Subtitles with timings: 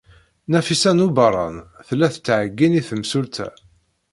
[0.51, 1.57] Nafisa n Ubeṛṛan
[1.87, 3.47] tella tettɛeyyin i temsulta.